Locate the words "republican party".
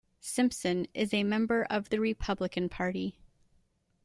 1.99-3.19